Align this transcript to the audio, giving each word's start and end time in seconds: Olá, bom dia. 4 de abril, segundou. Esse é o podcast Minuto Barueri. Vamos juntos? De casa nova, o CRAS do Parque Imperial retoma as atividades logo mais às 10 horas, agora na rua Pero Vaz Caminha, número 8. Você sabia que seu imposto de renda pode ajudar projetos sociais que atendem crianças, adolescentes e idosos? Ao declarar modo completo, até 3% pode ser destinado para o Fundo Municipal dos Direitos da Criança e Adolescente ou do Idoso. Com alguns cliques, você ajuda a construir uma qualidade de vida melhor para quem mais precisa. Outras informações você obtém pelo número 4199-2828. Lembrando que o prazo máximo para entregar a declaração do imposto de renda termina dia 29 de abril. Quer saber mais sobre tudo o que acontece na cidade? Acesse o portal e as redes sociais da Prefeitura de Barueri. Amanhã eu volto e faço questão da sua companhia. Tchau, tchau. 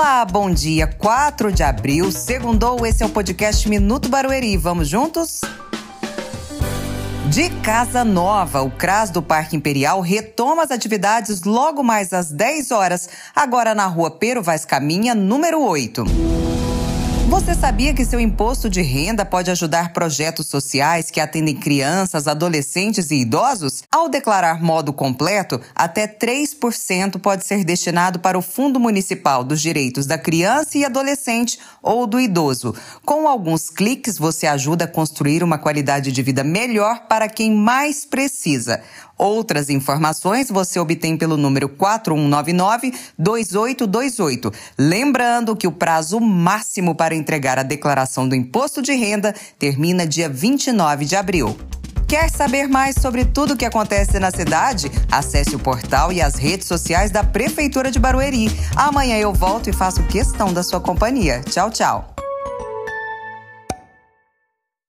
Olá, 0.00 0.24
bom 0.24 0.48
dia. 0.48 0.86
4 0.86 1.50
de 1.50 1.64
abril, 1.64 2.12
segundou. 2.12 2.86
Esse 2.86 3.02
é 3.02 3.06
o 3.06 3.08
podcast 3.08 3.68
Minuto 3.68 4.08
Barueri. 4.08 4.56
Vamos 4.56 4.86
juntos? 4.86 5.40
De 7.28 7.50
casa 7.64 8.04
nova, 8.04 8.62
o 8.62 8.70
CRAS 8.70 9.10
do 9.10 9.20
Parque 9.20 9.56
Imperial 9.56 10.00
retoma 10.00 10.62
as 10.62 10.70
atividades 10.70 11.42
logo 11.42 11.82
mais 11.82 12.12
às 12.12 12.30
10 12.30 12.70
horas, 12.70 13.08
agora 13.34 13.74
na 13.74 13.86
rua 13.86 14.08
Pero 14.08 14.40
Vaz 14.40 14.64
Caminha, 14.64 15.16
número 15.16 15.60
8. 15.60 16.04
Você 17.28 17.54
sabia 17.54 17.92
que 17.92 18.06
seu 18.06 18.18
imposto 18.18 18.70
de 18.70 18.80
renda 18.80 19.22
pode 19.22 19.50
ajudar 19.50 19.92
projetos 19.92 20.46
sociais 20.46 21.10
que 21.10 21.20
atendem 21.20 21.54
crianças, 21.54 22.26
adolescentes 22.26 23.10
e 23.10 23.16
idosos? 23.16 23.82
Ao 23.92 24.08
declarar 24.08 24.62
modo 24.62 24.94
completo, 24.94 25.60
até 25.74 26.08
3% 26.08 27.20
pode 27.20 27.44
ser 27.44 27.64
destinado 27.64 28.18
para 28.18 28.38
o 28.38 28.42
Fundo 28.42 28.80
Municipal 28.80 29.44
dos 29.44 29.60
Direitos 29.60 30.06
da 30.06 30.16
Criança 30.16 30.78
e 30.78 30.86
Adolescente 30.86 31.58
ou 31.82 32.06
do 32.06 32.18
Idoso. 32.18 32.74
Com 33.04 33.28
alguns 33.28 33.68
cliques, 33.68 34.16
você 34.16 34.46
ajuda 34.46 34.86
a 34.86 34.88
construir 34.88 35.44
uma 35.44 35.58
qualidade 35.58 36.10
de 36.10 36.22
vida 36.22 36.42
melhor 36.42 37.08
para 37.08 37.28
quem 37.28 37.54
mais 37.54 38.06
precisa. 38.06 38.80
Outras 39.18 39.68
informações 39.68 40.48
você 40.48 40.78
obtém 40.78 41.16
pelo 41.16 41.36
número 41.36 41.68
4199-2828. 41.68 44.54
Lembrando 44.78 45.56
que 45.56 45.66
o 45.66 45.72
prazo 45.72 46.20
máximo 46.20 46.94
para 46.94 47.16
entregar 47.18 47.58
a 47.58 47.62
declaração 47.62 48.28
do 48.28 48.34
imposto 48.34 48.80
de 48.80 48.92
renda 48.92 49.34
termina 49.58 50.06
dia 50.06 50.28
29 50.28 51.04
de 51.04 51.16
abril. 51.16 51.56
Quer 52.08 52.30
saber 52.30 52.66
mais 52.66 52.96
sobre 52.96 53.26
tudo 53.26 53.52
o 53.52 53.56
que 53.56 53.66
acontece 53.66 54.18
na 54.18 54.30
cidade? 54.30 54.90
Acesse 55.12 55.54
o 55.54 55.58
portal 55.58 56.10
e 56.10 56.22
as 56.22 56.36
redes 56.36 56.66
sociais 56.66 57.10
da 57.10 57.22
Prefeitura 57.22 57.90
de 57.90 57.98
Barueri. 57.98 58.48
Amanhã 58.74 59.18
eu 59.18 59.32
volto 59.32 59.68
e 59.68 59.74
faço 59.74 60.02
questão 60.04 60.50
da 60.50 60.62
sua 60.62 60.80
companhia. 60.80 61.42
Tchau, 61.50 61.70
tchau. 61.70 62.17